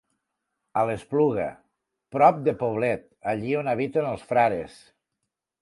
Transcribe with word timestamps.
A 0.81 0.85
l'Espluga, 0.89 1.45
prop 2.17 2.41
de 2.49 2.57
Poblet, 2.63 3.07
allí 3.35 3.55
on 3.63 3.73
habiten 3.75 4.11
els 4.15 4.29
frares. 4.33 4.83